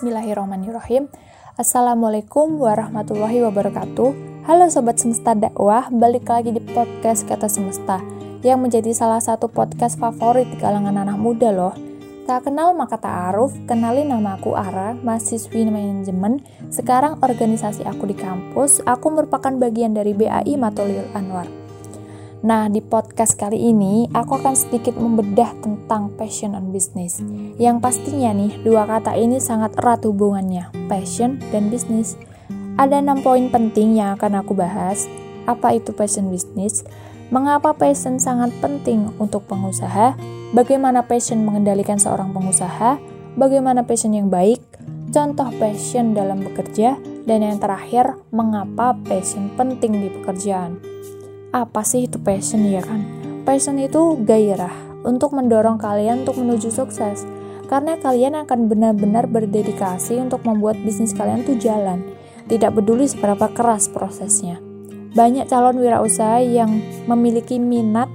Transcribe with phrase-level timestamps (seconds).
[0.00, 1.12] Bismillahirrahmanirrahim.
[1.60, 4.08] Assalamualaikum warahmatullahi wabarakatuh.
[4.48, 8.00] Halo sobat semesta dakwah, balik lagi di podcast Kata Semesta
[8.40, 11.76] yang menjadi salah satu podcast favorit di kalangan anak muda loh.
[12.24, 16.40] Tak kenal maka ta'aruf, kenalin nama aku Ara, mahasiswi manajemen.
[16.72, 21.59] Sekarang organisasi aku di kampus, aku merupakan bagian dari BAI Matolil Anwar.
[22.40, 27.20] Nah, di podcast kali ini aku akan sedikit membedah tentang passion on business.
[27.60, 32.16] Yang pastinya nih, dua kata ini sangat erat hubungannya, passion dan bisnis.
[32.80, 35.04] Ada enam poin penting yang akan aku bahas.
[35.44, 36.80] Apa itu passion business?
[37.28, 40.16] Mengapa passion sangat penting untuk pengusaha?
[40.56, 42.96] Bagaimana passion mengendalikan seorang pengusaha?
[43.36, 44.64] Bagaimana passion yang baik?
[45.12, 46.96] Contoh passion dalam bekerja
[47.28, 50.80] dan yang terakhir, mengapa passion penting di pekerjaan?
[51.50, 53.02] Apa sih itu passion ya kan?
[53.42, 54.70] Passion itu gairah
[55.02, 57.26] untuk mendorong kalian untuk menuju sukses.
[57.66, 62.02] Karena kalian akan benar-benar berdedikasi untuk membuat bisnis kalian tuh jalan.
[62.50, 64.58] Tidak peduli seberapa keras prosesnya.
[65.14, 68.10] Banyak calon wirausaha yang memiliki minat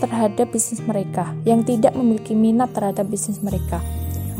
[0.00, 3.80] terhadap bisnis mereka, yang tidak memiliki minat terhadap bisnis mereka.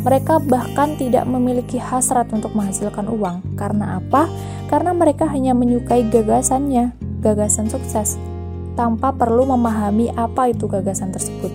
[0.04, 3.56] Mereka bahkan tidak memiliki hasrat untuk menghasilkan uang.
[3.56, 4.28] Karena apa?
[4.68, 8.20] Karena mereka hanya menyukai gagasannya, gagasan sukses
[8.76, 11.50] tanpa perlu memahami apa itu gagasan tersebut.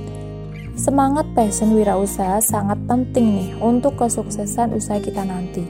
[0.73, 5.61] Semangat passion wirausaha sangat penting nih untuk kesuksesan usaha kita nanti.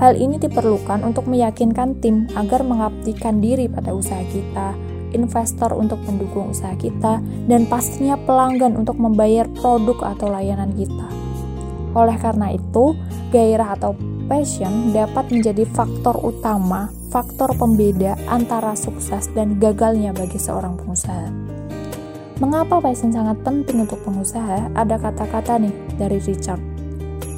[0.00, 4.72] Hal ini diperlukan untuk meyakinkan tim agar mengabdikan diri pada usaha kita,
[5.12, 11.06] investor untuk mendukung usaha kita, dan pastinya pelanggan untuk membayar produk atau layanan kita.
[11.94, 12.96] Oleh karena itu,
[13.30, 20.74] gairah atau passion dapat menjadi faktor utama faktor pembeda antara sukses dan gagalnya bagi seorang
[20.74, 21.30] pengusaha.
[22.42, 24.74] Mengapa passion sangat penting untuk pengusaha?
[24.74, 26.58] Ada kata-kata nih dari Richard.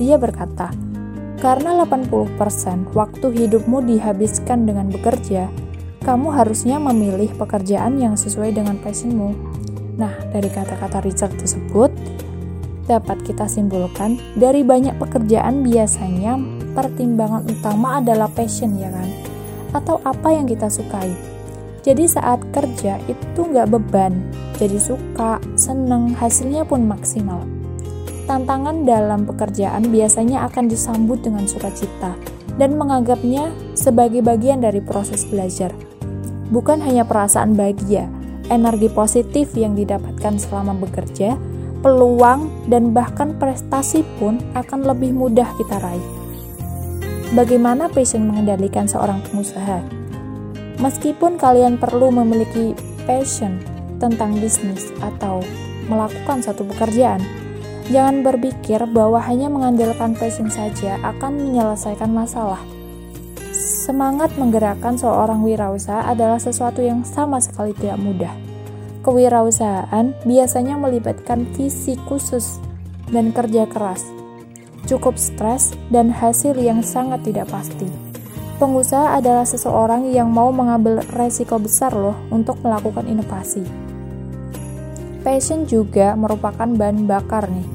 [0.01, 0.73] Dia berkata,
[1.45, 5.53] karena 80% waktu hidupmu dihabiskan dengan bekerja,
[6.01, 9.37] kamu harusnya memilih pekerjaan yang sesuai dengan passionmu.
[10.01, 11.93] Nah, dari kata-kata Richard tersebut,
[12.87, 16.39] dapat kita simpulkan, dari banyak pekerjaan biasanya
[16.73, 19.11] pertimbangan utama adalah passion ya kan?
[19.77, 21.13] atau apa yang kita sukai.
[21.85, 24.19] Jadi saat kerja itu nggak beban,
[24.59, 27.47] jadi suka, seneng, hasilnya pun maksimal.
[28.27, 32.19] Tantangan dalam pekerjaan biasanya akan disambut dengan sukacita
[32.59, 35.71] dan menganggapnya sebagai bagian dari proses belajar.
[36.51, 38.11] Bukan hanya perasaan bahagia,
[38.51, 41.39] energi positif yang didapatkan selama bekerja,
[41.87, 46.03] peluang, dan bahkan prestasi pun akan lebih mudah kita raih.
[47.39, 49.87] Bagaimana passion mengendalikan seorang pengusaha?
[50.83, 52.75] Meskipun kalian perlu memiliki
[53.07, 53.63] passion
[54.03, 55.47] tentang bisnis atau
[55.87, 57.23] melakukan satu pekerjaan,
[57.87, 62.59] jangan berpikir bahwa hanya mengandalkan passion saja akan menyelesaikan masalah.
[63.55, 68.46] Semangat menggerakkan seorang wirausaha adalah sesuatu yang sama sekali tidak mudah.
[69.07, 72.59] Kewirausahaan biasanya melibatkan visi khusus
[73.07, 74.03] dan kerja keras
[74.87, 77.91] cukup stres, dan hasil yang sangat tidak pasti.
[78.57, 83.61] Pengusaha adalah seseorang yang mau mengambil resiko besar loh untuk melakukan inovasi.
[85.21, 87.69] Passion juga merupakan bahan bakar nih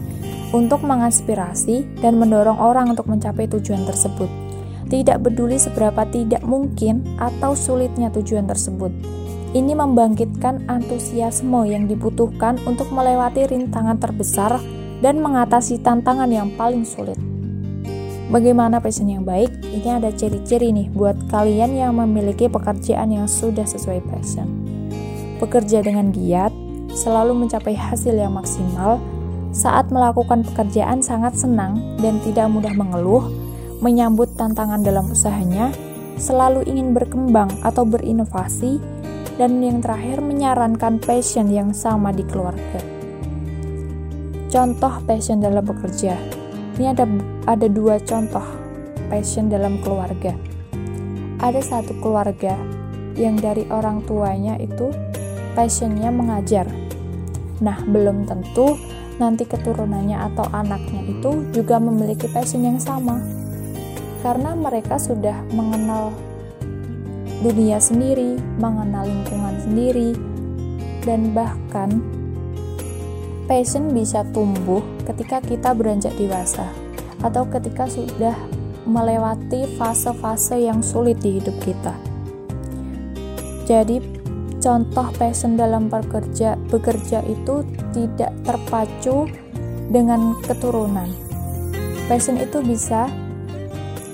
[0.56, 4.32] untuk menginspirasi dan mendorong orang untuk mencapai tujuan tersebut.
[4.90, 9.21] Tidak peduli seberapa tidak mungkin atau sulitnya tujuan tersebut.
[9.52, 14.64] Ini membangkitkan antusiasme yang dibutuhkan untuk melewati rintangan terbesar
[15.04, 17.20] dan mengatasi tantangan yang paling sulit.
[18.32, 19.52] Bagaimana passion yang baik?
[19.60, 24.48] Ini ada ciri-ciri nih buat kalian yang memiliki pekerjaan yang sudah sesuai passion.
[25.44, 26.56] Bekerja dengan giat,
[26.96, 29.04] selalu mencapai hasil yang maksimal,
[29.52, 33.28] saat melakukan pekerjaan sangat senang dan tidak mudah mengeluh,
[33.84, 35.76] menyambut tantangan dalam usahanya,
[36.16, 38.80] selalu ingin berkembang atau berinovasi,
[39.42, 42.78] dan yang terakhir menyarankan passion yang sama di keluarga.
[44.54, 46.14] Contoh passion dalam bekerja.
[46.78, 47.10] Ini ada
[47.50, 48.46] ada dua contoh
[49.10, 50.38] passion dalam keluarga.
[51.42, 52.54] Ada satu keluarga
[53.18, 54.94] yang dari orang tuanya itu
[55.58, 56.70] passionnya mengajar.
[57.66, 58.78] Nah, belum tentu
[59.18, 63.18] nanti keturunannya atau anaknya itu juga memiliki passion yang sama.
[64.22, 66.14] Karena mereka sudah mengenal
[67.42, 70.14] dunia sendiri, mengenal lingkungan sendiri,
[71.02, 72.02] dan bahkan
[73.50, 74.80] passion bisa tumbuh
[75.10, 76.70] ketika kita beranjak dewasa
[77.26, 78.38] atau ketika sudah
[78.86, 81.94] melewati fase-fase yang sulit di hidup kita.
[83.66, 84.02] Jadi,
[84.62, 89.30] contoh passion dalam bekerja bekerja itu tidak terpacu
[89.90, 91.10] dengan keturunan.
[92.10, 93.10] Passion itu bisa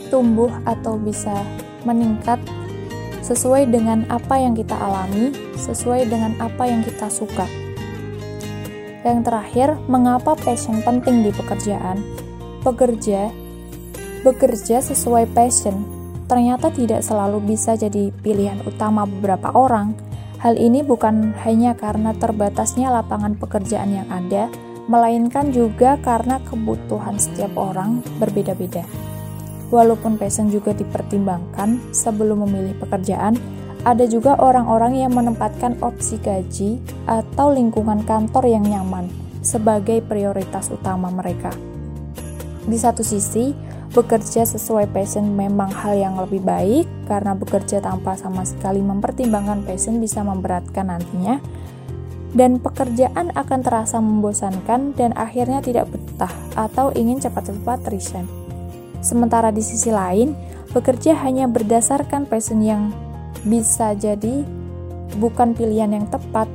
[0.07, 1.33] tumbuh atau bisa
[1.83, 2.39] meningkat
[3.27, 7.44] sesuai dengan apa yang kita alami, sesuai dengan apa yang kita suka.
[9.03, 12.00] Yang terakhir, mengapa passion penting di pekerjaan?
[12.63, 13.27] Pekerja
[14.27, 15.85] bekerja sesuai passion
[16.27, 19.95] ternyata tidak selalu bisa jadi pilihan utama beberapa orang.
[20.44, 24.51] Hal ini bukan hanya karena terbatasnya lapangan pekerjaan yang ada,
[24.91, 29.06] melainkan juga karena kebutuhan setiap orang berbeda-beda.
[29.67, 33.35] Walaupun passion juga dipertimbangkan sebelum memilih pekerjaan,
[33.83, 39.11] ada juga orang-orang yang menempatkan opsi gaji atau lingkungan kantor yang nyaman
[39.43, 41.51] sebagai prioritas utama mereka.
[42.67, 43.55] Di satu sisi,
[43.95, 50.03] bekerja sesuai passion memang hal yang lebih baik karena bekerja tanpa sama sekali mempertimbangkan passion
[50.03, 51.39] bisa memberatkan nantinya
[52.35, 58.37] dan pekerjaan akan terasa membosankan dan akhirnya tidak betah atau ingin cepat-cepat resign.
[59.07, 60.36] Sementara di sisi lain,
[60.75, 62.92] bekerja hanya berdasarkan passion yang
[63.48, 64.44] bisa jadi
[65.15, 66.51] bukan pilihan yang tepat.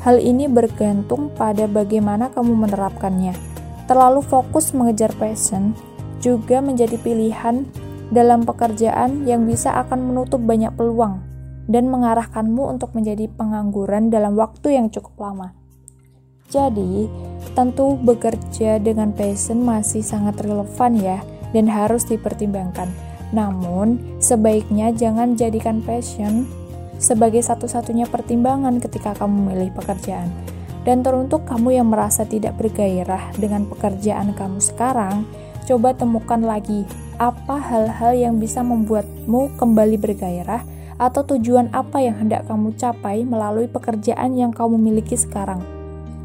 [0.00, 3.36] Hal ini bergantung pada bagaimana kamu menerapkannya.
[3.84, 5.76] Terlalu fokus mengejar passion
[6.24, 7.68] juga menjadi pilihan
[8.08, 11.20] dalam pekerjaan yang bisa akan menutup banyak peluang
[11.68, 15.52] dan mengarahkanmu untuk menjadi pengangguran dalam waktu yang cukup lama.
[16.48, 17.12] Jadi,
[17.52, 21.20] tentu bekerja dengan passion masih sangat relevan ya
[21.54, 22.90] dan harus dipertimbangkan.
[23.30, 26.46] Namun, sebaiknya jangan jadikan passion
[27.00, 30.28] sebagai satu-satunya pertimbangan ketika kamu memilih pekerjaan.
[30.80, 35.28] Dan teruntuk kamu yang merasa tidak bergairah dengan pekerjaan kamu sekarang,
[35.68, 36.88] coba temukan lagi
[37.20, 40.64] apa hal-hal yang bisa membuatmu kembali bergairah
[40.96, 45.60] atau tujuan apa yang hendak kamu capai melalui pekerjaan yang kamu miliki sekarang.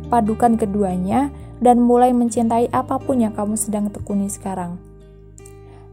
[0.08, 4.80] Padukan keduanya dan mulai mencintai apa pun yang kamu sedang tekuni sekarang.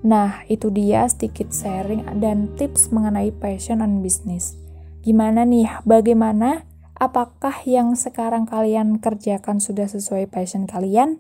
[0.02, 4.58] Nah, itu dia sedikit sharing dan tips mengenai passion and business.
[5.02, 5.82] Gimana nih?
[5.86, 6.66] Bagaimana?
[6.98, 11.18] Apakah yang sekarang kalian kerjakan sudah sesuai passion kalian?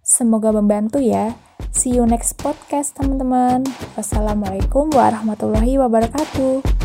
[0.00, 1.36] Semoga membantu ya.
[1.72, 3.64] See you next podcast teman-teman.
[3.96, 6.81] Wassalamualaikum warahmatullahi wabarakatuh.